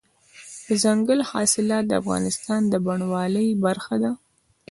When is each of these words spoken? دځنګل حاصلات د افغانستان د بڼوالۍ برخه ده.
دځنګل 0.65 1.19
حاصلات 1.29 1.83
د 1.87 1.91
افغانستان 2.01 2.61
د 2.67 2.73
بڼوالۍ 2.85 3.47
برخه 3.65 3.95
ده. 4.03 4.11